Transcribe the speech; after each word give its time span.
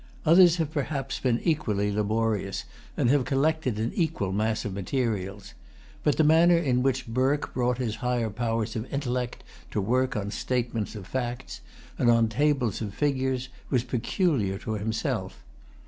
Others 0.25 0.55
have 0.55 0.71
perhaps 0.71 1.19
been 1.19 1.39
equally 1.43 1.91
laborious, 1.91 2.63
and 2.97 3.11
have 3.11 3.23
collected 3.23 3.77
an 3.77 3.91
equal 3.93 4.31
mass 4.31 4.65
of 4.65 4.73
materials. 4.73 5.53
But 6.03 6.17
the 6.17 6.23
manner 6.23 6.57
in 6.57 6.81
which 6.81 7.05
Burke 7.05 7.53
brought 7.53 7.77
his 7.77 7.97
higher 7.97 8.31
powers 8.31 8.75
of 8.75 8.91
intellect 8.91 9.43
to 9.69 9.79
work 9.79 10.15
on 10.15 10.31
statements 10.31 10.95
of 10.95 11.05
facts, 11.05 11.61
and 11.99 12.09
on 12.09 12.29
tables 12.29 12.81
of 12.81 12.95
figures, 12.95 13.49
was 13.69 13.83
peculiar 13.83 14.57
to 14.57 14.71
himself. 14.73 15.43